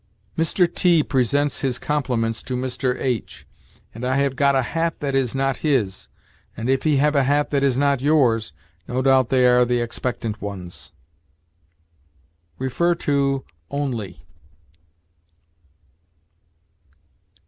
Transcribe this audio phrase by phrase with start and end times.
[0.35, 0.65] "Mr.
[0.67, 2.99] T presents his compliments to Mr.
[2.99, 3.45] H,
[3.93, 6.07] and I have got a hat that is not his,
[6.57, 8.51] and, if he have a hat that is not yours,
[8.87, 10.91] no doubt they are the expectant ones."
[12.59, 14.25] See ONLY.